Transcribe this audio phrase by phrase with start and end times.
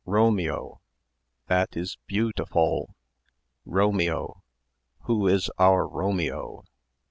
[0.07, 0.81] Romeo!
[1.45, 2.95] That is beautifoll.
[3.65, 4.41] Romeo!
[5.01, 6.63] Who is our Romeo?"